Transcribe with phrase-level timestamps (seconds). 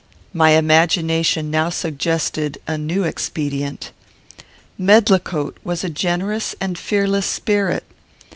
[0.33, 3.91] My imagination now suggested a new expedient.
[4.79, 7.83] Medlicote was a generous and fearless spirit.